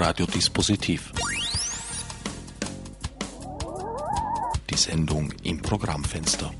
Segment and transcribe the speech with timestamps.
[0.00, 1.12] Radiodispositiv.
[4.70, 6.50] Die Sendung im Programmfenster.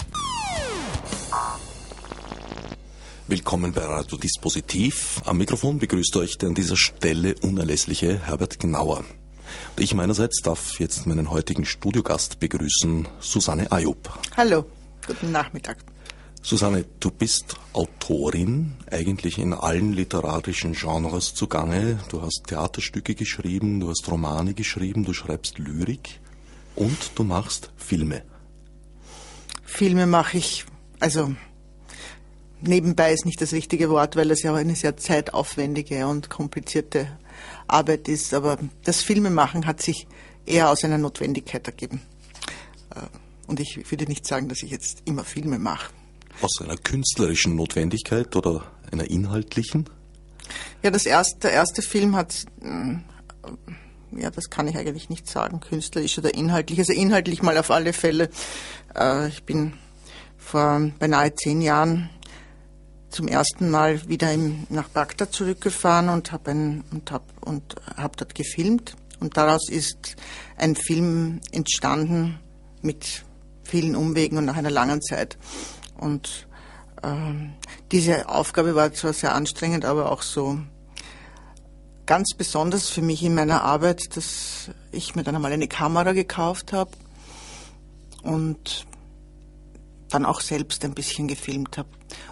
[3.29, 5.23] Willkommen bei Radiodispositiv.
[5.25, 8.99] Am Mikrofon begrüßt euch der an dieser Stelle unerlässliche Herbert Gnauer.
[8.99, 14.19] Und ich meinerseits darf jetzt meinen heutigen Studiogast begrüßen, Susanne Ayub.
[14.37, 14.67] Hallo,
[15.07, 15.79] guten Nachmittag.
[16.43, 21.99] Susanne, du bist Autorin, eigentlich in allen literarischen Genres zugange.
[22.09, 26.19] Du hast Theaterstücke geschrieben, du hast Romane geschrieben, du schreibst Lyrik
[26.77, 28.23] und du machst Filme.
[29.65, 30.65] Filme mache ich,
[30.99, 31.35] also
[32.63, 37.07] nebenbei ist nicht das richtige Wort, weil das ja eine sehr zeitaufwendige und komplizierte
[37.69, 38.33] Arbeit ist.
[38.33, 40.07] Aber das Filmemachen hat sich
[40.47, 42.01] eher aus einer Notwendigkeit ergeben.
[42.95, 43.01] Äh,
[43.47, 45.93] und ich würde nicht sagen, dass ich jetzt immer Filme mache.
[46.41, 49.89] Aus einer künstlerischen Notwendigkeit oder einer inhaltlichen?
[50.83, 55.61] Ja, das erste, der erste Film hat, äh, ja, das kann ich eigentlich nicht sagen,
[55.61, 56.79] künstlerisch oder inhaltlich.
[56.79, 58.31] Also inhaltlich mal auf alle Fälle.
[58.97, 59.75] Äh, ich bin
[60.39, 62.11] vor beinahe zehn Jahren
[63.11, 68.35] zum ersten Mal wieder im, nach Bagdad zurückgefahren und habe und hab, und hab dort
[68.35, 68.97] gefilmt.
[69.19, 70.17] Und daraus ist
[70.57, 72.39] ein Film entstanden
[72.83, 73.25] mit
[73.65, 75.37] vielen Umwegen und nach einer langen Zeit.
[76.01, 76.49] Und
[77.03, 77.53] ähm,
[77.93, 80.59] diese Aufgabe war zwar sehr anstrengend, aber auch so
[82.07, 86.73] ganz besonders für mich in meiner Arbeit, dass ich mir dann einmal eine Kamera gekauft
[86.73, 86.91] habe
[88.23, 88.87] und
[90.09, 91.89] dann auch selbst ein bisschen gefilmt habe.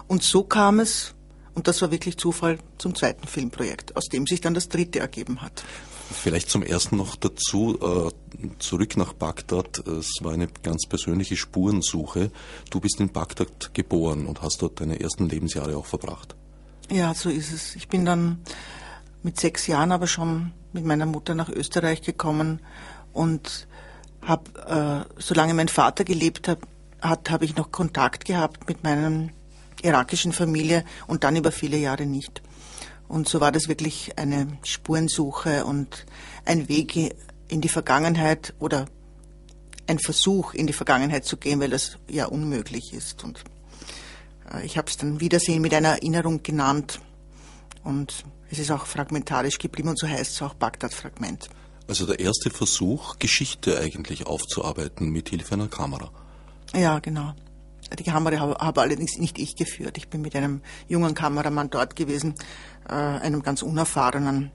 [0.07, 1.15] Und so kam es,
[1.53, 5.41] und das war wirklich Zufall, zum zweiten Filmprojekt, aus dem sich dann das dritte ergeben
[5.41, 5.63] hat.
[6.11, 9.79] Vielleicht zum ersten noch dazu, äh, zurück nach Bagdad.
[9.87, 12.31] Es war eine ganz persönliche Spurensuche.
[12.71, 16.35] Du bist in Bagdad geboren und hast dort deine ersten Lebensjahre auch verbracht.
[16.91, 17.75] Ja, so ist es.
[17.75, 18.39] Ich bin dann
[19.21, 22.59] mit sechs Jahren aber schon mit meiner Mutter nach Österreich gekommen
[23.13, 23.67] und
[24.21, 26.59] habe, äh, solange mein Vater gelebt hat,
[27.01, 29.29] hat habe ich noch Kontakt gehabt mit meiner
[29.81, 32.41] irakischen Familie und dann über viele Jahre nicht.
[33.09, 36.05] Und so war das wirklich eine Spurensuche und
[36.45, 36.95] ein Weg
[37.47, 38.85] in die Vergangenheit oder
[39.87, 43.23] ein Versuch in die Vergangenheit zu gehen, weil das ja unmöglich ist.
[43.23, 43.43] Und
[44.53, 47.01] äh, ich habe es dann Wiedersehen mit einer Erinnerung genannt
[47.83, 51.49] und es ist auch fragmentarisch geblieben und so heißt es auch Bagdad-Fragment.
[51.87, 56.11] Also der erste Versuch, Geschichte eigentlich aufzuarbeiten mit Hilfe einer Kamera.
[56.75, 57.33] Ja, genau.
[57.97, 59.97] Die Kamera habe, habe allerdings nicht ich geführt.
[59.97, 62.35] Ich bin mit einem jungen Kameramann dort gewesen,
[62.87, 64.51] äh, einem ganz unerfahrenen.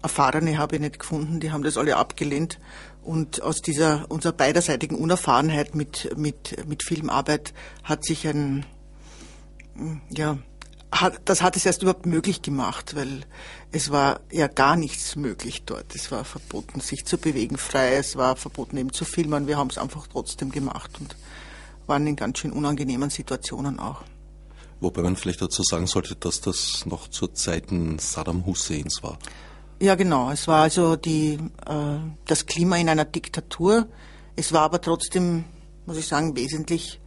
[0.00, 2.58] Erfahrene habe ich nicht gefunden, die haben das alle abgelehnt.
[3.02, 7.52] Und aus dieser unserer beiderseitigen Unerfahrenheit mit, mit, mit Filmarbeit
[7.82, 8.64] hat sich ein,
[10.10, 10.38] ja,
[10.92, 13.24] hat, das hat es erst überhaupt möglich gemacht, weil
[13.72, 15.94] es war ja gar nichts möglich dort.
[15.94, 19.46] Es war verboten, sich zu bewegen frei, es war verboten eben zu filmen.
[19.46, 21.16] Wir haben es einfach trotzdem gemacht und
[21.88, 24.02] waren in ganz schön unangenehmen Situationen auch.
[24.80, 29.18] Wobei man vielleicht dazu sagen sollte, dass das noch zu Zeiten Saddam Husseins war.
[29.80, 30.30] Ja, genau.
[30.30, 33.88] Es war also die, äh, das Klima in einer Diktatur.
[34.36, 35.44] Es war aber trotzdem,
[35.86, 37.00] muss ich sagen, wesentlich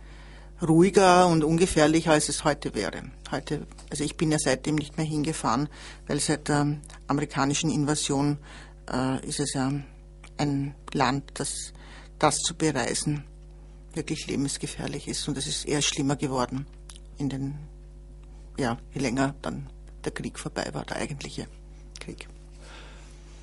[0.61, 3.03] ruhiger und ungefährlicher, als es heute wäre.
[3.31, 5.69] Heute, also ich bin ja seitdem nicht mehr hingefahren,
[6.07, 6.77] weil seit der
[7.07, 8.37] amerikanischen Invasion
[8.91, 9.71] äh, ist es ja
[10.37, 11.73] ein Land, das
[12.19, 13.23] das zu bereisen
[13.93, 15.27] wirklich lebensgefährlich ist.
[15.27, 16.65] Und es ist eher schlimmer geworden
[17.17, 17.55] in den,
[18.57, 19.67] ja, je länger dann
[20.03, 21.47] der Krieg vorbei war, der eigentliche
[21.99, 22.27] Krieg.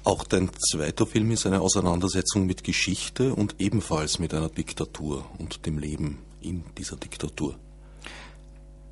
[0.05, 5.67] Auch dein zweiter Film ist eine Auseinandersetzung mit Geschichte und ebenfalls mit einer Diktatur und
[5.67, 7.57] dem Leben in dieser Diktatur.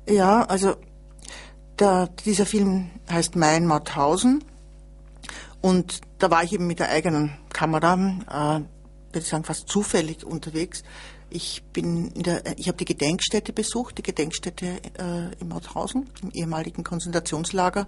[0.07, 0.75] Ja, also
[1.79, 4.43] der, dieser Film heißt Mein Mauthausen
[5.61, 10.23] und da war ich eben mit der eigenen Kamera, äh, würde ich sagen, fast zufällig
[10.23, 10.83] unterwegs.
[11.29, 16.31] Ich bin in der, ich habe die Gedenkstätte besucht, die Gedenkstätte äh, in Mauthausen, im
[16.31, 17.87] ehemaligen Konzentrationslager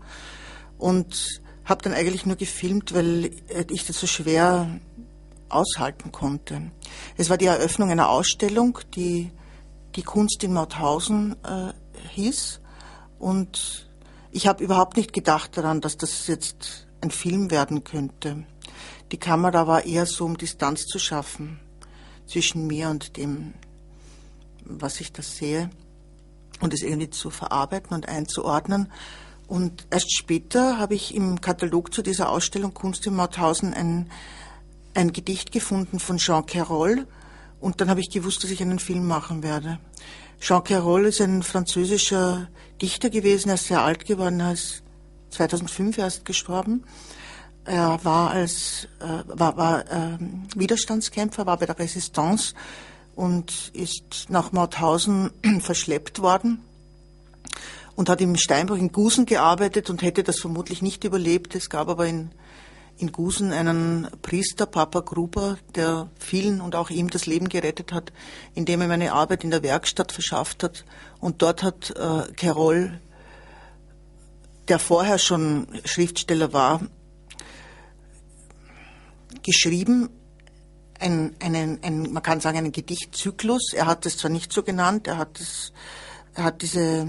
[0.78, 4.80] und habe dann eigentlich nur gefilmt, weil äh, ich das so schwer
[5.47, 6.72] aushalten konnte.
[7.16, 9.32] Es war die Eröffnung einer Ausstellung, die
[9.96, 11.74] die Kunst in Mauthausen äh,
[12.09, 12.59] hieß
[13.20, 13.90] und
[14.32, 18.46] ich habe überhaupt nicht gedacht daran, dass das jetzt ein Film werden könnte.
[19.12, 21.59] Die Kamera war eher so, um Distanz zu schaffen
[22.29, 23.53] zwischen mir und dem,
[24.64, 25.70] was ich da sehe
[26.61, 28.91] und es irgendwie zu verarbeiten und einzuordnen.
[29.47, 34.11] Und erst später habe ich im Katalog zu dieser Ausstellung Kunst in Mauthausen ein,
[34.93, 37.08] ein Gedicht gefunden von Jean Carroll
[37.59, 39.79] und dann habe ich gewusst, dass ich einen Film machen werde.
[40.40, 42.47] Jean Carroll ist ein französischer
[42.82, 44.84] Dichter gewesen, er ist sehr alt geworden, er ist
[45.32, 46.84] 2005 erst gestorben.
[47.70, 50.18] Er war als äh, war, war äh,
[50.56, 52.56] Widerstandskämpfer, war bei der Resistance
[53.16, 55.30] und ist nach Mauthausen
[55.60, 56.64] verschleppt worden
[57.96, 61.54] und hat im Steinbruch in Gusen gearbeitet und hätte das vermutlich nicht überlebt.
[61.54, 62.32] Es gab aber in,
[62.98, 68.12] in Gusen einen Priester, Papa Gruber, der vielen und auch ihm das Leben gerettet hat,
[68.56, 70.86] indem er eine Arbeit in der Werkstatt verschafft hat.
[71.20, 73.00] Und dort hat äh, Carol,
[74.70, 76.82] der vorher schon Schriftsteller war,
[79.44, 80.09] geschrieben,
[81.00, 83.74] ein, einen, ein, man kann sagen, einen Gedichtzyklus.
[83.74, 85.72] Er hat es zwar nicht so genannt, er hat, es,
[86.34, 87.08] er hat diese,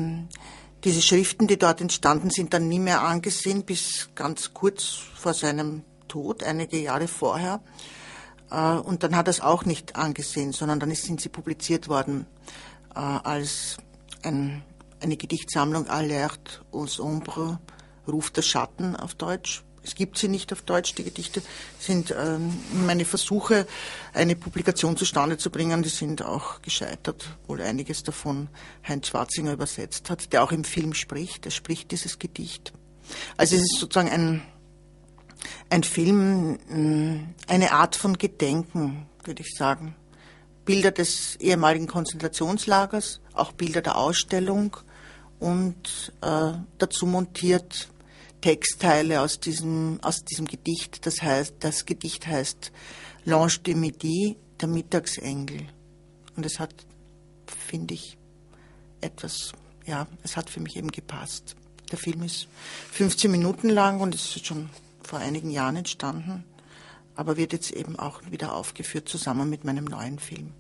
[0.85, 5.83] diese Schriften, die dort entstanden sind, dann nie mehr angesehen, bis ganz kurz vor seinem
[6.09, 7.61] Tod, einige Jahre vorher.
[8.51, 12.27] Äh, und dann hat er es auch nicht angesehen, sondern dann sind sie publiziert worden
[12.95, 13.77] äh, als
[14.23, 14.63] ein,
[15.01, 17.59] eine Gedichtsammlung Alert aux Ombres,
[18.09, 21.43] Ruf der Schatten auf Deutsch es gibt sie nicht auf Deutsch, die Gedichte
[21.81, 22.57] sind ähm,
[22.87, 23.67] meine Versuche,
[24.15, 28.47] eine Publikation zustande zu bringen, die sind auch gescheitert, wohl einiges davon
[28.87, 32.73] Heinz Schwarzinger übersetzt hat, der auch im Film spricht, er spricht dieses Gedicht.
[33.37, 34.43] Also es ist sozusagen ein,
[35.71, 39.97] ein Film, mm, eine Art von Gedenken, würde ich sagen.
[40.65, 44.77] Bilder des ehemaligen Konzentrationslagers, auch Bilder der Ausstellung
[45.41, 47.90] und äh, dazu montiert
[48.41, 51.07] Textteile aus diesem, aus diesem Gedicht.
[51.07, 52.73] Das heißt, das Gedicht heißt
[53.27, 55.67] L'Ange de Midi, der Mittagsengel.
[56.37, 56.75] Und es hat,
[57.47, 58.17] finde ich,
[59.01, 59.53] etwas,
[59.87, 61.57] ja, es hat für mich eben gepasst.
[61.91, 62.47] Der Film ist
[62.93, 64.71] 15 Minuten lang und ist schon
[65.03, 66.45] vor einigen Jahren entstanden,
[67.17, 70.53] aber wird jetzt eben auch wieder aufgeführt zusammen mit meinem neuen Film.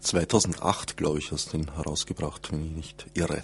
[0.00, 3.42] 2008, glaube ich, hast du ihn herausgebracht, wenn ich nicht irre.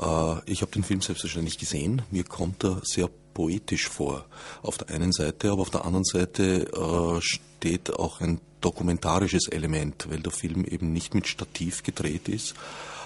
[0.00, 2.02] Äh, ich habe den Film selbstverständlich gesehen.
[2.10, 4.24] Mir kommt er sehr poetisch vor.
[4.62, 10.08] Auf der einen Seite, aber auf der anderen Seite äh, steht auch ein dokumentarisches Element,
[10.10, 12.54] weil der Film eben nicht mit Stativ gedreht ist,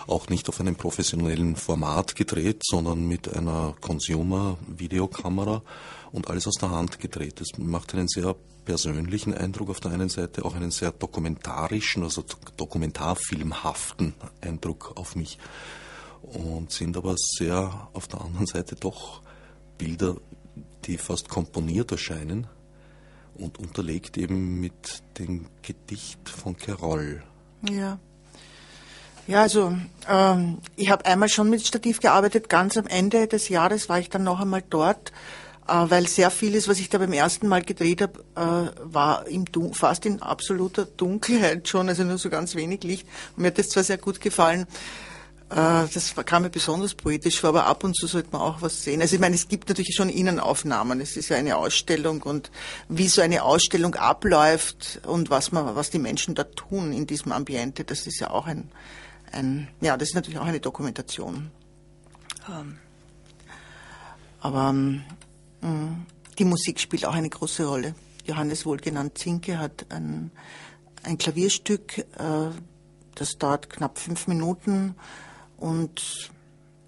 [0.06, 5.62] auch nicht auf einem professionellen Format gedreht, sondern mit einer Consumer-Videokamera
[6.12, 7.40] und alles aus der Hand gedreht.
[7.40, 8.34] Das macht einen sehr
[8.64, 12.24] persönlichen Eindruck auf der einen Seite, auch einen sehr dokumentarischen, also
[12.56, 15.38] dokumentarfilmhaften Eindruck auf mich
[16.22, 19.22] und sind aber sehr auf der anderen Seite doch
[19.78, 20.16] Bilder,
[20.84, 22.46] die fast komponiert erscheinen
[23.34, 27.22] und unterlegt eben mit dem Gedicht von Carol.
[27.68, 27.98] Ja.
[29.26, 29.76] Ja, also
[30.08, 32.48] ähm, ich habe einmal schon mit Stativ gearbeitet.
[32.48, 35.12] Ganz am Ende des Jahres war ich dann noch einmal dort,
[35.68, 39.44] äh, weil sehr vieles, was ich da beim ersten Mal gedreht habe, äh, war im
[39.72, 43.06] fast in absoluter Dunkelheit schon, also nur so ganz wenig Licht.
[43.36, 44.66] Und mir hat das zwar sehr gut gefallen.
[45.50, 48.84] Äh, das kam mir besonders poetisch vor, aber ab und zu sollte man auch was
[48.84, 49.00] sehen.
[49.00, 51.00] Also ich meine, es gibt natürlich schon Innenaufnahmen.
[51.00, 52.50] Es ist ja eine Ausstellung und
[52.88, 57.32] wie so eine Ausstellung abläuft und was man, was die Menschen da tun in diesem
[57.32, 58.70] Ambiente, das ist ja auch ein,
[59.32, 61.50] ein ja, das ist natürlich auch eine Dokumentation.
[62.48, 62.78] Ähm,
[64.40, 65.02] aber ähm,
[66.38, 67.96] die Musik spielt auch eine große Rolle.
[68.24, 70.30] Johannes wohlgenannt Zinke hat ein,
[71.02, 72.50] ein Klavierstück, äh,
[73.16, 74.94] das dauert knapp fünf Minuten
[75.60, 76.30] und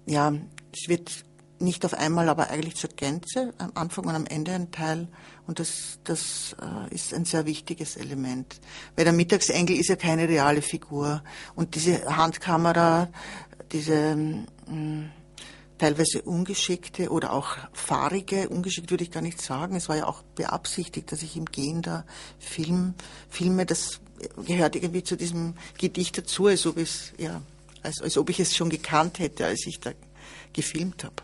[0.05, 0.33] ja,
[0.73, 1.23] es wird
[1.59, 5.07] nicht auf einmal, aber eigentlich zur Gänze, am Anfang und am Ende ein Teil.
[5.47, 8.59] Und das, das äh, ist ein sehr wichtiges Element.
[8.95, 11.23] Weil der Mittagsengel ist ja keine reale Figur.
[11.55, 13.09] Und diese Handkamera,
[13.71, 15.11] diese mh, mm,
[15.77, 19.75] teilweise ungeschickte oder auch fahrige, ungeschickt würde ich gar nicht sagen.
[19.75, 22.05] Es war ja auch beabsichtigt, dass ich im Gehen da
[22.39, 22.93] Film,
[23.29, 23.65] filme.
[23.65, 23.99] Das
[24.45, 27.41] gehört irgendwie zu diesem Gedicht dazu, als ob es, ja,
[27.83, 29.91] als, als ob ich es schon gekannt hätte, als ich da
[30.53, 31.15] gefilmt habe.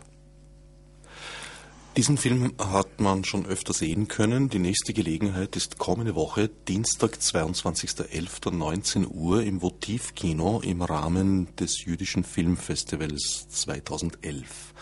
[1.96, 4.48] Diesen Film hat man schon öfter sehen können.
[4.48, 12.22] Die nächste Gelegenheit ist kommende Woche, Dienstag, 22.11.19 Uhr im Votivkino im Rahmen des Jüdischen
[12.22, 14.72] Filmfestivals 2011.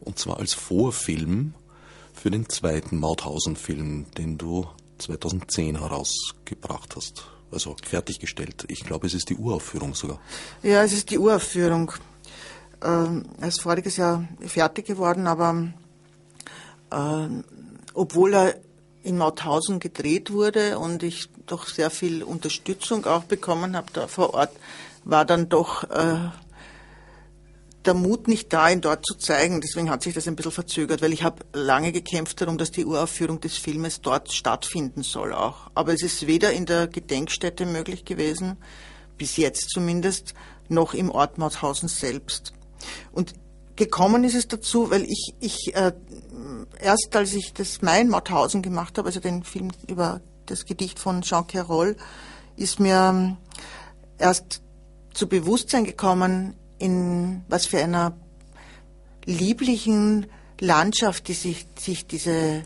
[0.00, 1.54] Und zwar als Vorfilm
[2.12, 4.66] für den zweiten Mauthausen-Film, den du
[4.98, 8.64] 2010 herausgebracht hast also fertiggestellt.
[8.68, 10.20] Ich glaube, es ist die Uraufführung sogar.
[10.62, 11.92] Ja, es ist die Uraufführung.
[12.82, 15.68] Ähm, er ist voriges Jahr fertig geworden, aber
[16.90, 17.28] äh,
[17.94, 18.54] obwohl er
[19.02, 24.34] in Mauthausen gedreht wurde und ich doch sehr viel Unterstützung auch bekommen habe da vor
[24.34, 24.50] Ort,
[25.04, 26.16] war dann doch äh,
[27.86, 29.60] der Mut nicht da, ihn dort zu zeigen.
[29.60, 32.84] Deswegen hat sich das ein bisschen verzögert, weil ich habe lange gekämpft darum, dass die
[32.84, 35.70] Uraufführung des Filmes dort stattfinden soll auch.
[35.74, 38.56] Aber es ist weder in der Gedenkstätte möglich gewesen,
[39.18, 40.34] bis jetzt zumindest,
[40.68, 42.54] noch im Ort Mauthausen selbst.
[43.12, 43.34] Und
[43.76, 45.92] gekommen ist es dazu, weil ich, ich äh,
[46.80, 51.22] erst als ich das Mein Mauthausen gemacht habe, also den Film über das Gedicht von
[51.22, 51.96] Jean Carroll,
[52.56, 53.36] ist mir ähm,
[54.18, 54.62] erst
[55.12, 58.16] zu Bewusstsein gekommen, in was für einer
[59.24, 60.26] lieblichen
[60.60, 62.62] Landschaft, die sich, sich diese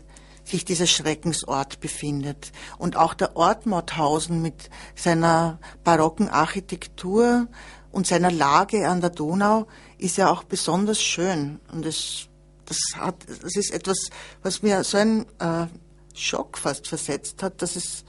[0.49, 2.51] sich dieser Schreckensort befindet.
[2.77, 7.47] Und auch der Ort Mauthausen mit seiner barocken Architektur
[7.91, 11.59] und seiner Lage an der Donau ist ja auch besonders schön.
[11.71, 12.27] Und es,
[12.65, 14.09] das, hat, das ist etwas,
[14.41, 15.67] was mir so einen äh,
[16.13, 18.03] Schock fast versetzt hat, dass es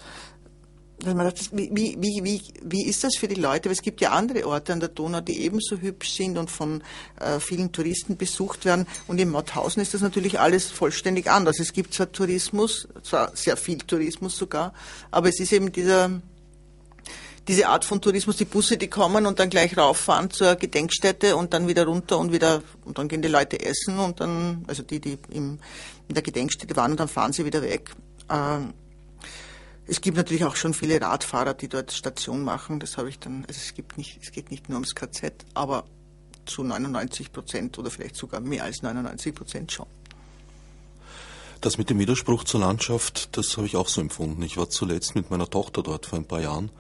[1.05, 3.67] wie, wie, wie, wie ist das für die Leute?
[3.67, 6.83] Weil es gibt ja andere Orte an der Donau, die ebenso hübsch sind und von
[7.19, 8.87] äh, vielen Touristen besucht werden.
[9.07, 11.59] Und in Mauthausen ist das natürlich alles vollständig anders.
[11.59, 14.73] Es gibt zwar Tourismus, zwar sehr viel Tourismus sogar,
[15.11, 16.11] aber es ist eben dieser,
[17.49, 21.55] diese Art von Tourismus, die Busse, die kommen und dann gleich rauffahren zur Gedenkstätte und
[21.55, 25.01] dann wieder runter und wieder, und dann gehen die Leute essen und dann, also die,
[25.01, 25.59] die im,
[26.09, 27.91] in der Gedenkstätte waren und dann fahren sie wieder weg.
[28.31, 28.75] Ähm,
[29.91, 32.79] es gibt natürlich auch schon viele Radfahrer, die dort Station machen.
[32.79, 35.85] Das habe ich dann, also es gibt nicht, es geht nicht nur ums KZ, aber
[36.47, 39.87] zu 99 Prozent oder vielleicht sogar mehr als 99 Prozent schon.
[41.61, 44.41] Das mit dem Widerspruch zur Landschaft, das habe ich auch so empfunden.
[44.43, 46.71] Ich war zuletzt mit meiner Tochter dort vor ein paar Jahren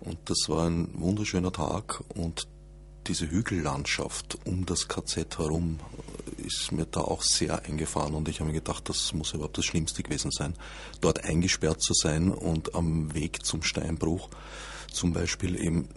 [0.00, 2.46] und das war ein wunderschöner Tag und
[3.06, 5.78] diese Hügellandschaft um das KZ herum
[6.38, 9.64] ist mir da auch sehr eingefahren und ich habe mir gedacht, das muss überhaupt das
[9.64, 10.54] Schlimmste gewesen sein,
[11.00, 14.28] dort eingesperrt zu sein und am Weg zum Steinbruch
[14.92, 15.88] zum Beispiel eben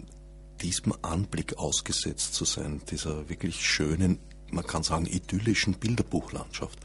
[0.60, 4.18] diesem Anblick ausgesetzt zu sein, dieser wirklich schönen,
[4.50, 6.78] man kann sagen, idyllischen Bilderbuchlandschaft.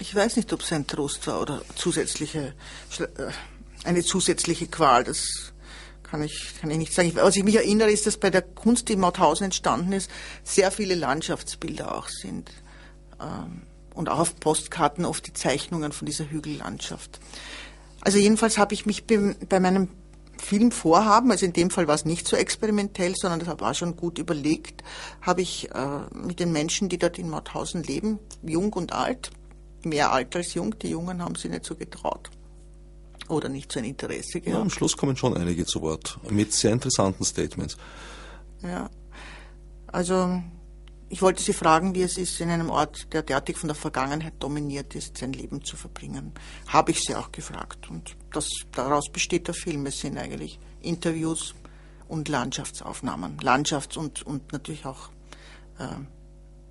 [0.00, 2.54] Ich weiß nicht, ob es ein Trost war oder zusätzliche,
[2.98, 3.06] äh,
[3.84, 5.04] eine zusätzliche Qual.
[5.04, 5.52] Das
[6.06, 7.12] kann ich, kann ich nicht sagen.
[7.16, 10.10] Was ich mich erinnere, ist, dass bei der Kunst, die in Mauthausen entstanden ist,
[10.44, 12.50] sehr viele Landschaftsbilder auch sind.
[13.20, 13.62] Ähm,
[13.94, 17.18] und auch auf Postkarten oft die Zeichnungen von dieser Hügellandschaft.
[18.02, 19.88] Also jedenfalls habe ich mich bei meinem
[20.38, 24.18] Filmvorhaben, also in dem Fall war es nicht so experimentell, sondern das war schon gut
[24.18, 24.84] überlegt,
[25.22, 29.30] habe ich äh, mit den Menschen, die dort in Mauthausen leben, jung und alt,
[29.82, 32.30] mehr alt als jung, die Jungen haben sich nicht so getraut
[33.28, 34.54] oder nicht so ein Interesse gehabt.
[34.54, 37.76] Ja, am Schluss kommen schon einige zu Wort mit sehr interessanten Statements.
[38.62, 38.90] Ja,
[39.86, 40.42] also
[41.08, 44.34] ich wollte Sie fragen, wie es ist, in einem Ort, der derartig von der Vergangenheit
[44.40, 46.32] dominiert ist, sein Leben zu verbringen.
[46.66, 47.88] Habe ich Sie auch gefragt.
[47.88, 49.86] Und das, daraus besteht der Film.
[49.86, 51.54] Es sind eigentlich Interviews
[52.08, 53.38] und Landschaftsaufnahmen.
[53.38, 55.10] Landschafts- und, und natürlich auch
[55.78, 55.86] äh,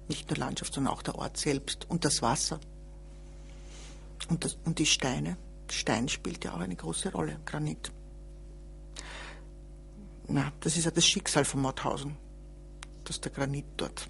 [0.10, 2.60] nicht nur Landschaft, sondern auch der Ort selbst und das Wasser
[4.30, 5.38] und, das, und die Steine.
[5.72, 7.92] Stein spielt ja auch eine große Rolle, Granit.
[10.28, 12.16] Na, das ist ja das Schicksal von Mauthausen,
[13.04, 14.08] dass der Granit dort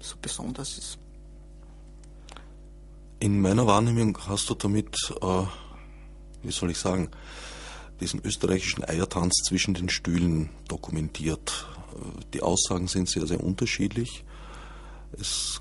[0.00, 0.98] so besonders ist.
[3.20, 5.44] In meiner Wahrnehmung hast du damit, äh,
[6.42, 7.10] wie soll ich sagen,
[8.00, 11.66] diesen österreichischen Eiertanz zwischen den Stühlen dokumentiert.
[11.92, 14.24] Äh, die Aussagen sind sehr, sehr unterschiedlich.
[15.12, 15.60] Es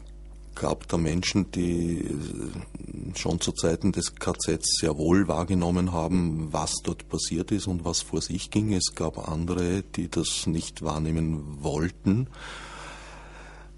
[0.60, 6.76] gab da Menschen, die äh, schon zu Zeiten des KZs sehr wohl wahrgenommen haben, was
[6.84, 8.74] dort passiert ist und was vor sich ging.
[8.74, 12.28] Es gab andere, die das nicht wahrnehmen wollten.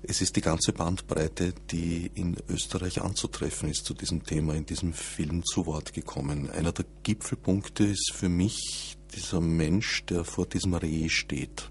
[0.04, 4.94] Es ist die ganze Bandbreite, die in Österreich anzutreffen ist zu diesem Thema, in diesem
[4.94, 6.50] Film zu Wort gekommen.
[6.50, 11.71] Einer der Gipfelpunkte ist für mich dieser Mensch, der vor diesem Reh steht.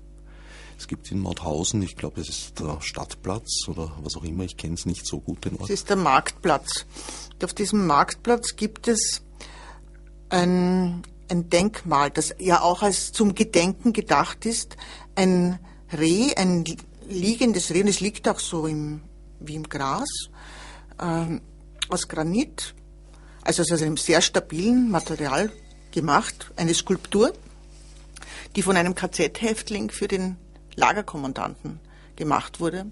[0.80, 4.56] Es gibt in Mauthausen, ich glaube, es ist der Stadtplatz oder was auch immer, ich
[4.56, 5.64] kenne es nicht so gut den Ort.
[5.64, 6.86] Es ist der Marktplatz.
[7.44, 9.20] Auf diesem Marktplatz gibt es
[10.30, 14.78] ein, ein Denkmal, das ja auch als zum Gedenken gedacht ist.
[15.16, 15.58] Ein
[15.92, 16.64] Reh, ein
[17.06, 19.02] liegendes Reh, es liegt auch so im,
[19.38, 20.08] wie im Gras,
[20.98, 21.42] ähm,
[21.90, 22.74] aus Granit,
[23.42, 25.52] also aus einem sehr stabilen Material
[25.92, 27.34] gemacht, eine Skulptur,
[28.56, 30.38] die von einem KZ-Häftling für den
[30.76, 31.80] Lagerkommandanten
[32.16, 32.86] gemacht wurde.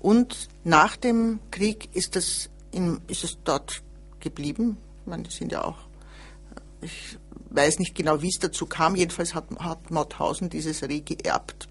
[0.00, 3.82] Und nach dem Krieg ist es, in, ist es dort
[4.20, 4.76] geblieben.
[5.00, 5.78] Ich meine, die sind ja auch,
[6.80, 7.18] ich
[7.50, 8.96] weiß nicht genau, wie es dazu kam.
[8.96, 11.68] Jedenfalls hat, hat Mauthausen dieses Reh geerbt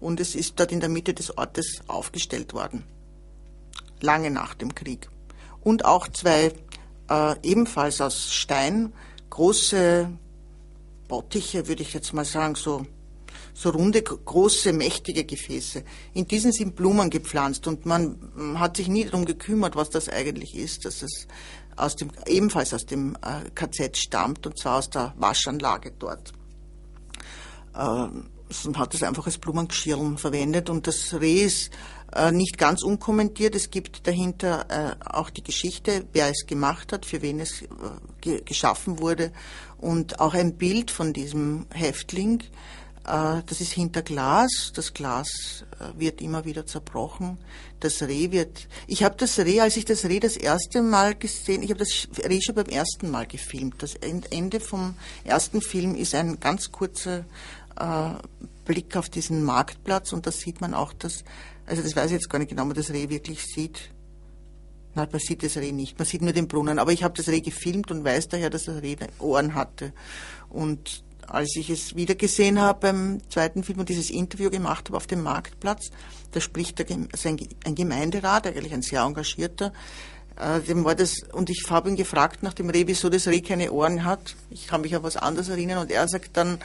[0.00, 2.84] und es ist dort in der Mitte des Ortes aufgestellt worden.
[4.00, 5.08] Lange nach dem Krieg.
[5.60, 6.52] Und auch zwei
[7.10, 8.92] äh, ebenfalls aus Stein
[9.30, 10.10] große
[11.08, 12.86] Bottiche, würde ich jetzt mal sagen, so,
[13.58, 15.82] so runde, große, mächtige Gefäße.
[16.14, 18.16] In diesen sind Blumen gepflanzt und man
[18.54, 21.26] hat sich nie darum gekümmert, was das eigentlich ist, dass es
[21.74, 26.32] aus dem, ebenfalls aus dem äh, KZ stammt und zwar aus der Waschanlage dort.
[27.76, 28.30] Ähm,
[28.76, 31.70] hat es einfach als Blumengeschirr verwendet und das Reh ist
[32.14, 33.56] äh, nicht ganz unkommentiert.
[33.56, 37.64] Es gibt dahinter äh, auch die Geschichte, wer es gemacht hat, für wen es
[38.20, 39.32] ge geschaffen wurde
[39.78, 42.44] und auch ein Bild von diesem Häftling.
[43.08, 44.72] Äh, das ist hinter Glas.
[44.74, 47.38] Das Glas äh, wird immer wieder zerbrochen.
[47.80, 48.68] Das Reh wird.
[48.86, 52.08] Ich habe das Reh, als ich das Reh das erste Mal gesehen, ich habe das
[52.28, 53.82] Reh schon beim ersten Mal gefilmt.
[53.82, 57.24] Das Ende vom ersten Film ist ein ganz kurzer
[57.78, 58.10] äh,
[58.66, 61.24] Blick auf diesen Marktplatz und da sieht man auch, dass,
[61.64, 63.90] also das weiß ich jetzt gar nicht genau, ob man das Reh wirklich sieht.
[64.94, 66.78] Nein, man sieht das Reh nicht, man sieht nur den Brunnen.
[66.78, 69.92] Aber ich habe das Reh gefilmt und weiß daher, dass das Reh Ohren hatte.
[70.50, 74.96] Und als ich es wieder gesehen habe beim zweiten Film und dieses Interview gemacht habe
[74.96, 75.90] auf dem Marktplatz,
[76.32, 79.72] da spricht ein Gemeinderat, eigentlich ein sehr engagierter,
[80.38, 83.40] äh, dem war das, und ich habe ihn gefragt nach dem Reh, wieso das Reh
[83.40, 84.36] keine Ohren hat.
[84.50, 86.58] Ich kann mich an was anderes erinnern und er sagt dann,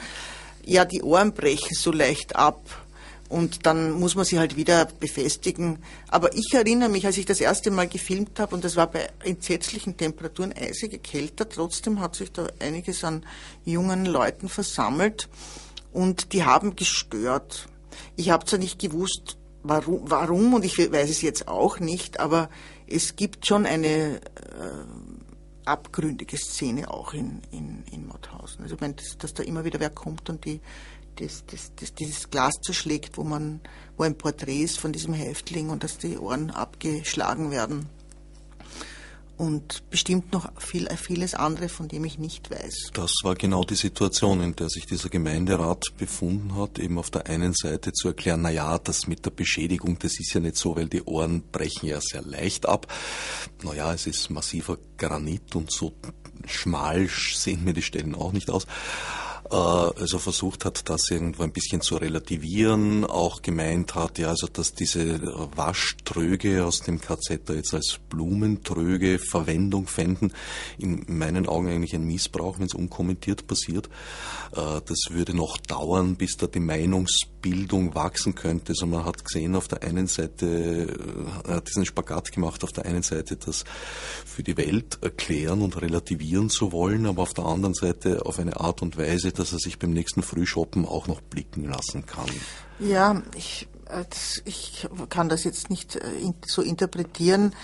[0.64, 2.83] ja, die Ohren brechen so leicht ab
[3.34, 5.80] und dann muss man sie halt wieder befestigen.
[6.06, 9.08] Aber ich erinnere mich, als ich das erste Mal gefilmt habe, und das war bei
[9.24, 13.26] entsetzlichen Temperaturen eisige Kälte, trotzdem hat sich da einiges an
[13.64, 15.28] jungen Leuten versammelt
[15.92, 17.66] und die haben gestört.
[18.14, 22.48] Ich habe zwar nicht gewusst, warum, warum, und ich weiß es jetzt auch nicht, aber
[22.86, 24.20] es gibt schon eine äh,
[25.64, 28.62] abgründige Szene auch in, in, in Mauthausen.
[28.62, 30.60] Also ich meine, dass, dass da immer wieder wer kommt und die
[31.16, 33.60] das, das, das, dieses Glas zerschlägt, wo man,
[33.96, 37.86] wo ein Porträt ist von diesem Häftling und dass die Ohren abgeschlagen werden.
[39.36, 42.90] Und bestimmt noch viel, vieles andere, von dem ich nicht weiß.
[42.92, 47.26] Das war genau die Situation, in der sich dieser Gemeinderat befunden hat, eben auf der
[47.26, 50.76] einen Seite zu erklären, na ja, das mit der Beschädigung, das ist ja nicht so,
[50.76, 52.86] weil die Ohren brechen ja sehr leicht ab.
[53.64, 55.92] Na ja, es ist massiver Granit und so
[56.46, 58.66] schmal sehen mir die Stellen auch nicht aus.
[59.50, 64.46] Äh, also versucht hat, das irgendwo ein bisschen zu relativieren, auch gemeint hat, ja, also
[64.46, 65.20] dass diese
[65.54, 70.32] Waschtröge aus dem KZ da jetzt als Blumentröge Verwendung fänden,
[70.78, 73.88] in meinen Augen eigentlich ein Missbrauch, wenn es unkommentiert passiert.
[74.52, 78.72] Äh, das würde noch dauern, bis da die Meinungsbildung wachsen könnte.
[78.72, 80.88] Also man hat gesehen, auf der einen Seite,
[81.46, 83.64] er äh, hat diesen Spagat gemacht, auf der einen Seite das
[84.24, 88.58] für die Welt erklären und relativieren zu wollen, aber auf der anderen Seite auf eine
[88.58, 92.28] Art und Weise, dass er sich beim nächsten Frühshoppen auch noch blicken lassen kann.
[92.78, 94.04] Ja, ich, äh,
[94.44, 96.00] ich kann das jetzt nicht äh,
[96.46, 97.54] so interpretieren.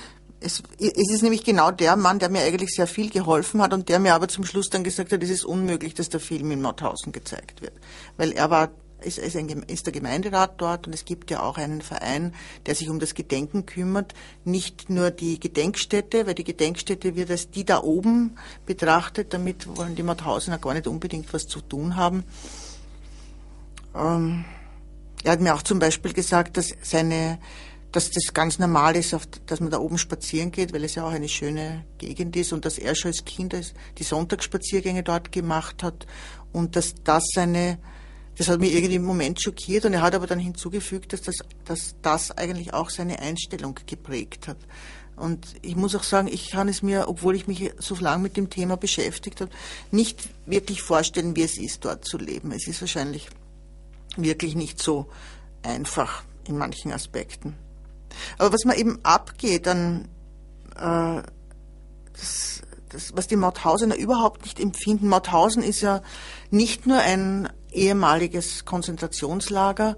[0.40, 3.90] Es, es, ist nämlich genau der Mann, der mir eigentlich sehr viel geholfen hat und
[3.90, 6.62] der mir aber zum Schluss dann gesagt hat, es ist unmöglich, dass der Film in
[6.62, 7.74] Mauthausen gezeigt wird.
[8.16, 8.70] Weil er war
[9.04, 12.34] ist, ist, ein, ist der Gemeinderat dort und es gibt ja auch einen Verein,
[12.66, 14.14] der sich um das Gedenken kümmert.
[14.44, 18.36] Nicht nur die Gedenkstätte, weil die Gedenkstätte wird als die da oben
[18.66, 22.24] betrachtet, damit wollen die Mauthausener gar nicht unbedingt was zu tun haben.
[23.94, 24.44] Ähm,
[25.24, 27.38] er hat mir auch zum Beispiel gesagt, dass seine
[27.92, 31.10] dass das ganz normal ist, dass man da oben spazieren geht, weil es ja auch
[31.10, 33.54] eine schöne Gegend ist und dass er schon als Kind
[33.98, 36.06] die Sonntagsspaziergänge dort gemacht hat
[36.52, 37.78] und dass das seine
[38.40, 41.35] das hat mich irgendwie im Moment schockiert und er hat aber dann hinzugefügt, dass das,
[41.66, 44.57] dass das eigentlich auch seine Einstellung geprägt hat.
[45.14, 48.38] Und ich muss auch sagen, ich kann es mir, obwohl ich mich so lange mit
[48.38, 49.50] dem Thema beschäftigt habe,
[49.90, 52.50] nicht wirklich vorstellen, wie es ist, dort zu leben.
[52.53, 53.29] Es ist wahrscheinlich
[54.16, 55.07] wirklich nicht so
[55.62, 57.55] einfach in manchen Aspekten.
[58.38, 60.09] Aber was man eben abgeht, dann
[60.76, 61.22] äh,
[62.14, 65.09] das, das, was die Mauthausener überhaupt nicht empfinden.
[65.09, 66.00] Mauthausen ist ja
[66.50, 69.96] nicht nur ein ehemaliges Konzentrationslager,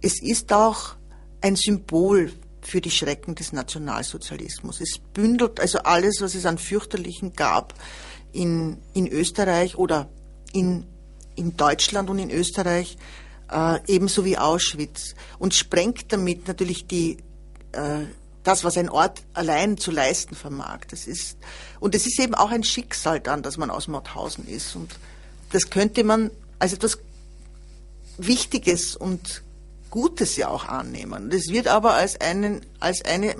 [0.00, 0.96] es ist auch
[1.40, 4.80] ein Symbol für die Schrecken des Nationalsozialismus.
[4.80, 7.74] Es bündelt also alles, was es an fürchterlichen gab
[8.32, 10.08] in, in Österreich oder
[10.52, 10.86] in,
[11.36, 12.96] in Deutschland und in Österreich,
[13.50, 17.18] äh, ebenso wie Auschwitz und sprengt damit natürlich die
[17.72, 18.04] äh,
[18.44, 20.80] das, was ein Ort allein zu leisten vermag.
[20.90, 21.38] Das ist,
[21.80, 24.76] und es ist eben auch ein Schicksal dann, dass man aus Mauthausen ist.
[24.76, 24.94] Und
[25.50, 26.30] das könnte man
[26.64, 26.98] als etwas
[28.16, 29.42] Wichtiges und
[29.94, 31.30] Gutes ja auch annehmen.
[31.30, 33.36] Das wird aber als, einen, als eine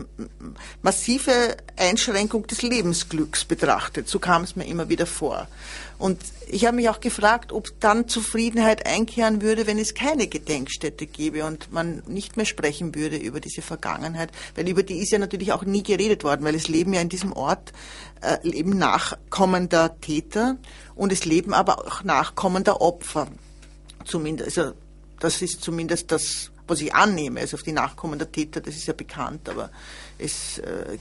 [0.82, 4.08] massive Einschränkung des Lebensglücks betrachtet.
[4.08, 5.48] So kam es mir immer wieder vor.
[5.98, 11.08] Und ich habe mich auch gefragt, ob dann Zufriedenheit einkehren würde, wenn es keine Gedenkstätte
[11.08, 15.18] gäbe und man nicht mehr sprechen würde über diese Vergangenheit, weil über die ist ja
[15.18, 17.72] natürlich auch nie geredet worden, weil es leben ja in diesem Ort
[18.20, 20.56] äh, leben nachkommender Täter
[20.94, 23.26] und es leben aber auch nachkommender Opfer.
[24.04, 24.74] Zumindest, also
[25.24, 27.40] das ist zumindest das, was ich annehme.
[27.40, 29.70] Also auf die Nachkommen der Täter, das ist ja bekannt, aber
[30.18, 30.98] es äh,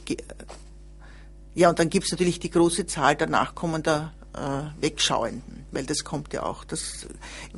[1.55, 5.85] ja, und dann gibt es natürlich die große Zahl der Nachkommen der äh, Wegschauenden, weil
[5.85, 6.63] das kommt ja auch.
[6.63, 7.05] Das,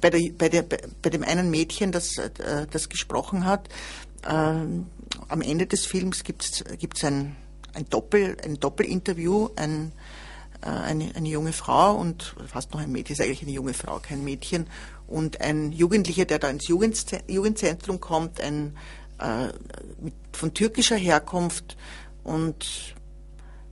[0.02, 3.70] bei, der, bei, der, bei dem einen Mädchen, das, äh, das gesprochen hat,
[4.24, 7.36] am Ende des Films gibt es ein,
[7.74, 9.92] ein, Doppel, ein Doppelinterview, ein, äh,
[10.70, 14.24] eine, eine junge Frau und fast noch ein Mädchen, ist eigentlich eine junge Frau, kein
[14.24, 14.68] Mädchen,
[15.08, 18.76] und ein Jugendlicher, der da ins Jugendzentrum kommt, ein
[19.20, 19.50] äh,
[20.32, 21.78] von türkischer Herkunft
[22.24, 22.96] und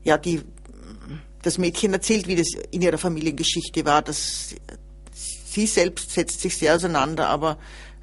[0.04, 0.42] ja, die,
[1.42, 4.02] das Mädchen erzählt, wie das in ihrer Familiengeschichte war.
[4.02, 4.56] dass
[5.14, 7.58] sie selbst setzt sich sehr auseinander, aber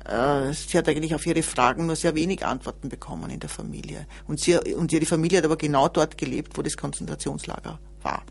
[0.04, 4.06] äh, sie hat eigentlich auf ihre Fragen nur sehr wenig Antworten bekommen in der Familie.
[4.26, 8.22] Und, sie, und ihre Familie hat aber genau dort gelebt, wo das Konzentrationslager war.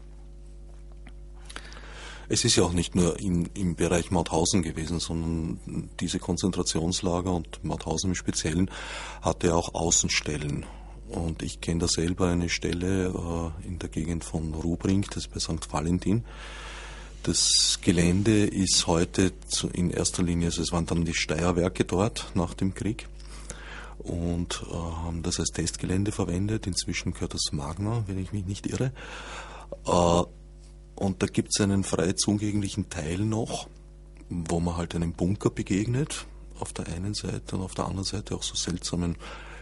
[2.31, 7.63] Es ist ja auch nicht nur in, im Bereich Mauthausen gewesen, sondern diese Konzentrationslager und
[7.63, 8.69] Mauthausen im Speziellen
[9.23, 10.67] hatte auch Außenstellen.
[11.09, 15.33] Und ich kenne da selber eine Stelle äh, in der Gegend von Rubring, das ist
[15.33, 15.73] bei St.
[15.73, 16.23] Valentin.
[17.23, 19.33] Das Gelände ist heute
[19.73, 23.09] in erster Linie, also es waren dann die Steierwerke dort nach dem Krieg
[23.97, 26.67] und äh, haben das als Testgelände verwendet.
[26.67, 28.91] Inzwischen gehört das Magna, wenn ich mich nicht irre.
[29.87, 30.23] Äh,
[30.99, 33.69] und da gibt es einen frei zugänglichen Teil noch,
[34.29, 36.25] wo man halt einem Bunker begegnet,
[36.59, 39.15] auf der einen Seite und auf der anderen Seite auch so seltsamen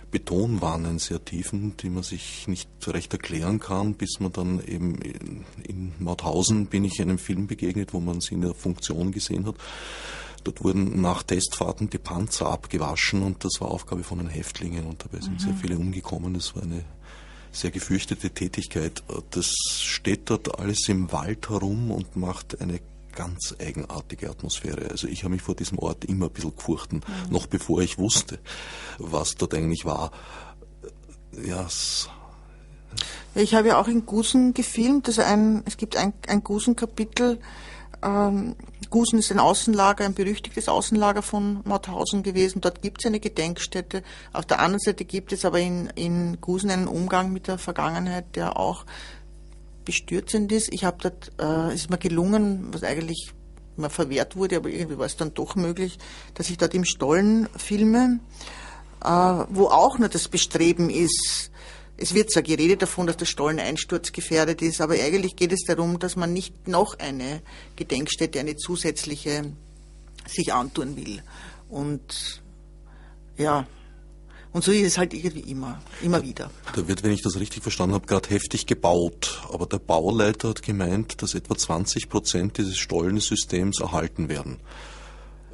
[0.09, 5.45] Betonwannen, sehr tiefen, die man sich nicht recht erklären kann, bis man dann eben in,
[5.63, 9.55] in Mauthausen bin ich einem Film begegnet, wo man sie in der Funktion gesehen hat.
[10.43, 15.03] Dort wurden nach Testfahrten die Panzer abgewaschen und das war Aufgabe von den Häftlingen und
[15.03, 15.39] dabei sind mhm.
[15.39, 16.33] sehr viele umgekommen.
[16.33, 16.83] Das war eine
[17.57, 19.03] sehr gefürchtete Tätigkeit.
[19.31, 22.79] Das steht dort alles im Wald herum und macht eine
[23.15, 24.91] ganz eigenartige Atmosphäre.
[24.91, 27.33] Also ich habe mich vor diesem Ort immer ein bisschen gefurchten, mhm.
[27.33, 28.39] noch bevor ich wusste,
[28.99, 30.11] was dort eigentlich war.
[31.43, 32.09] Ja, es
[33.35, 35.07] ich habe ja auch in Gusen gefilmt.
[35.07, 37.39] Also ein, es gibt ein, ein Gusen-Kapitel,
[38.03, 38.55] ähm,
[38.89, 42.61] Gusen ist ein Außenlager, ein berüchtigtes Außenlager von Mauthausen gewesen.
[42.61, 44.03] Dort gibt es eine Gedenkstätte.
[44.33, 48.35] Auf der anderen Seite gibt es aber in, in Gusen einen Umgang mit der Vergangenheit,
[48.35, 48.85] der auch
[49.85, 50.73] bestürzend ist.
[50.73, 53.33] Ich habe dort, äh, ist mir gelungen, was eigentlich
[53.77, 55.97] mal verwehrt wurde, aber irgendwie war es dann doch möglich,
[56.33, 58.19] dass ich dort im Stollen filme,
[59.03, 61.51] äh, wo auch nur das Bestreben ist,
[61.97, 65.97] es wird zwar geredet davon, dass der Stollen einsturzgefährdet ist, aber eigentlich geht es darum,
[65.97, 67.41] dass man nicht noch eine
[67.75, 69.51] Gedenkstätte, eine zusätzliche
[70.27, 71.23] sich antun will.
[71.69, 72.41] Und
[73.37, 73.67] ja,
[74.53, 76.51] und so ist es halt irgendwie immer, immer wieder.
[76.75, 79.41] Da wird, wenn ich das richtig verstanden habe, gerade heftig gebaut.
[79.51, 84.59] Aber der Bauleiter hat gemeint, dass etwa 20 Prozent dieses Stollensystems erhalten werden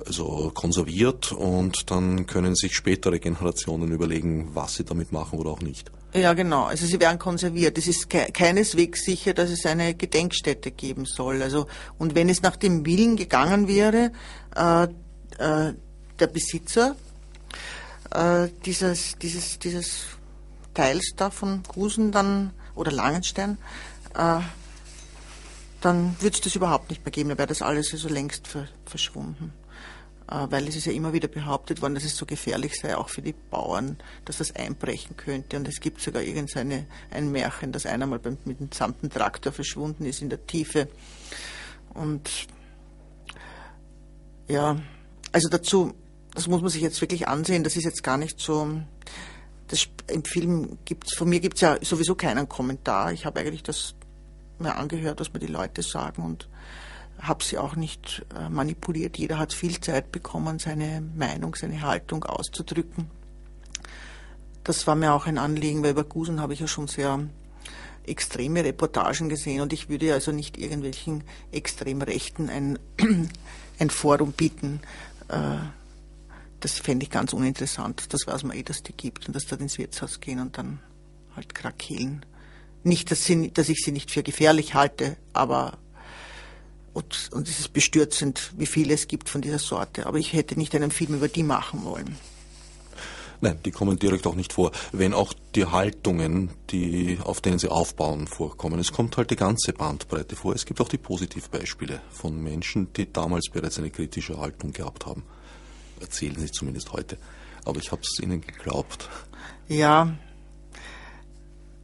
[0.05, 5.61] also konserviert und dann können sich spätere Generationen überlegen, was sie damit machen oder auch
[5.61, 5.91] nicht.
[6.13, 6.65] Ja, genau.
[6.65, 7.77] Also sie werden konserviert.
[7.77, 11.41] Es ist ke keineswegs sicher, dass es eine Gedenkstätte geben soll.
[11.41, 11.65] Also
[11.97, 14.11] und wenn es nach dem Willen gegangen wäre,
[14.55, 15.73] äh, äh,
[16.19, 16.95] der Besitzer
[18.11, 20.05] äh, dieses dieses dieses
[20.75, 23.57] Teils da von Gusen dann oder Langenstein,
[24.13, 24.39] äh,
[25.81, 27.29] dann würde es das überhaupt nicht mehr geben.
[27.29, 29.51] Dann wäre das alles also längst ver verschwunden.
[30.33, 33.09] Äh, weil es ist ja immer wieder behauptet worden, dass es so gefährlich sei, auch
[33.09, 35.57] für die Bauern, dass das einbrechen könnte.
[35.57, 39.53] Und es gibt sogar irgendein ein Märchen, dass einer mal beim, mit dem gesamten Traktor
[39.53, 40.87] verschwunden ist in der Tiefe.
[41.93, 42.47] Und
[44.47, 44.77] ja,
[45.31, 45.93] also dazu,
[46.33, 48.81] das muss man sich jetzt wirklich ansehen, das ist jetzt gar nicht so,
[49.67, 53.11] das, im Film gibt's, von mir gibt es ja sowieso keinen Kommentar.
[53.11, 53.93] Ich habe eigentlich das
[54.57, 56.49] mir angehört, was mir die Leute sagen und
[57.19, 59.17] habe sie auch nicht äh, manipuliert.
[59.17, 63.09] Jeder hat viel Zeit bekommen, seine Meinung, seine Haltung auszudrücken.
[64.63, 67.19] Das war mir auch ein Anliegen, weil über Gusen habe ich ja schon sehr
[68.05, 72.79] extreme Reportagen gesehen und ich würde also nicht irgendwelchen Extremrechten ein,
[73.79, 74.81] ein Forum bieten.
[75.29, 75.57] Äh,
[76.59, 78.13] das fände ich ganz uninteressant.
[78.13, 80.79] Das weiß man eh, dass die gibt und dass dort ins Wirtshaus gehen und dann
[81.35, 82.25] halt krakehlen.
[82.83, 85.77] Nicht, dass, sie, dass ich sie nicht für gefährlich halte, aber
[86.93, 90.05] und, und es ist bestürzend, wie viele es gibt von dieser Sorte.
[90.05, 92.17] Aber ich hätte nicht einen Film über die machen wollen.
[93.41, 94.71] Nein, die kommen direkt auch nicht vor.
[94.93, 98.79] Wenn auch die Haltungen, die, auf denen sie aufbauen, vorkommen.
[98.79, 100.55] Es kommt halt die ganze Bandbreite vor.
[100.55, 105.23] Es gibt auch die Positivbeispiele von Menschen, die damals bereits eine kritische Haltung gehabt haben.
[105.99, 107.17] Erzählen sie zumindest heute.
[107.65, 109.09] Aber ich habe es ihnen geglaubt.
[109.67, 110.13] Ja,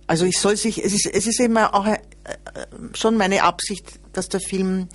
[0.10, 2.00] also ich soll sich, es ist, es ist immer auch äh,
[2.96, 4.90] schon meine Absicht, dass der Film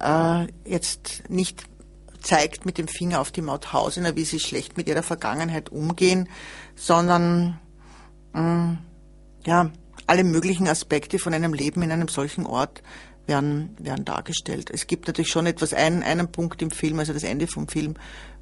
[0.00, 1.64] äh, jetzt nicht
[2.20, 6.28] zeigt mit dem Finger auf die Mauthausener, wie sie schlecht mit ihrer Vergangenheit umgehen,
[6.74, 7.58] sondern
[8.32, 8.78] mh, mm,
[9.46, 9.70] ja,
[10.06, 12.82] alle möglichen Aspekte von einem Leben in einem solchen Ort
[13.26, 14.70] werden, werden dargestellt.
[14.72, 17.94] Es gibt natürlich schon etwas, einen, einen Punkt im Film, also das Ende vom Film,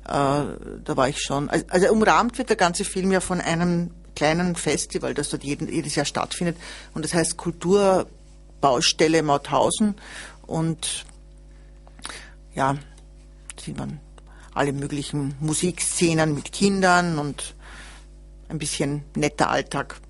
[0.05, 1.51] da war ich schon.
[1.51, 5.69] Also, also umrahmt wird der ganze Film ja von einem kleinen Festival, das dort jeden,
[5.69, 6.57] jedes Jahr stattfindet.
[6.95, 7.37] Und das heißt
[8.61, 9.95] Kulturbaustelle Mauthausen.
[10.47, 11.05] Und
[12.55, 12.77] ja,
[13.63, 14.01] sieht man
[14.55, 17.55] alle möglichen Musikszenen mit Kindern und
[18.49, 20.01] ein bisschen netter Alltag.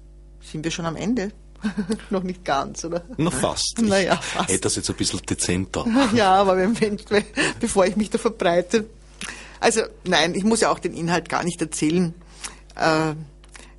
[0.40, 1.32] Sind wir schon am Ende?
[2.10, 3.02] Noch nicht ganz, oder?
[3.16, 3.78] Na fast.
[3.82, 4.48] Naja, fast.
[4.48, 5.86] Hätte das jetzt ein bisschen dezenter.
[6.14, 6.98] ja, aber wenn, wenn,
[7.58, 8.86] bevor ich mich da verbreite.
[9.58, 12.14] Also nein, ich muss ja auch den Inhalt gar nicht erzählen.
[12.76, 13.14] Äh,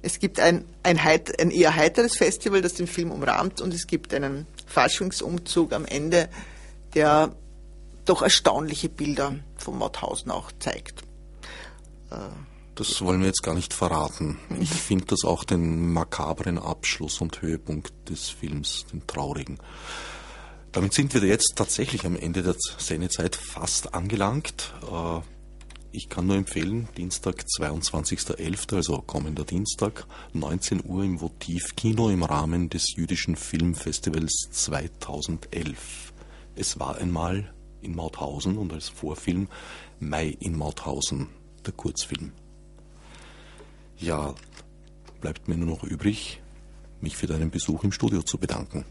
[0.07, 3.87] es gibt ein, ein, heit, ein eher heiteres Festival, das den Film umrahmt und es
[3.87, 6.29] gibt einen Faschingsumzug am Ende,
[6.93, 7.35] der
[8.05, 11.03] doch erstaunliche Bilder von Mauthausen auch zeigt.
[12.75, 14.39] Das wollen wir jetzt gar nicht verraten.
[14.61, 19.57] Ich finde das auch den makabren Abschluss und Höhepunkt des Films, den traurigen.
[20.71, 24.73] Damit sind wir jetzt tatsächlich am Ende der Sendezeit fast angelangt.
[25.91, 32.69] Ich kann nur empfehlen, Dienstag, 22.11., also kommender Dienstag, 19 Uhr im Votivkino im Rahmen
[32.69, 36.13] des Jüdischen Filmfestivals 2011.
[36.56, 39.47] Es war einmal in Mauthausen und als Vorfilm
[40.00, 41.30] Mai in Mauthausen,
[41.65, 42.34] der Kurzfilm.
[43.97, 44.36] Ja,
[45.21, 46.41] bleibt mir nur noch übrig,
[47.00, 48.86] mich für deinen Besuch im Studio zu bedanken.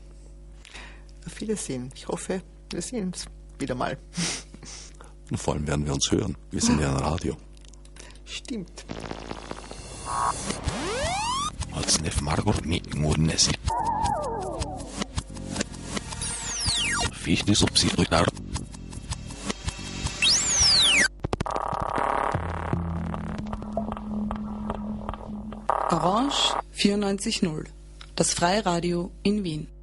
[1.26, 1.90] Auf Wiedersehen.
[1.94, 3.26] Ich hoffe, wir sehen uns
[3.58, 3.98] wieder mal.
[5.30, 6.36] Und vor allem werden wir uns hören.
[6.50, 7.36] Wir sind ja ein Radio.
[8.24, 8.84] Stimmt.
[11.72, 13.52] Als Margot mit Murnesi.
[17.12, 18.26] Fichte subsidiar.
[25.90, 27.64] Orange 94.0,
[28.14, 29.75] das Freiradio in Wien.